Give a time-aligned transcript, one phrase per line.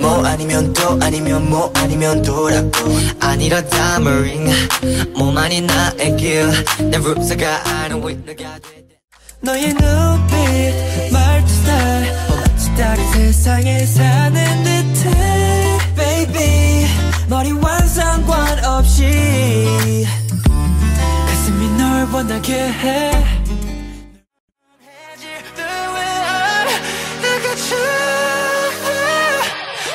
[0.00, 2.70] 뭐 아니면 또 아니면 뭐 아니면 또라고.
[3.20, 4.52] 아니라다 mering.
[5.16, 6.50] 뭐만이 나의 길.
[6.90, 8.84] 내 룰사가 아는 위너가 돼.
[9.44, 16.86] 너의 눈빛 말투 스타일 어, 마치 다른 세상에 사는 듯해 Baby
[17.28, 19.04] 머리와 상관없이
[21.28, 23.43] 가슴이 널 원하게 해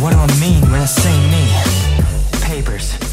[0.00, 1.44] what do I mean when I say me?
[2.40, 3.03] Papers,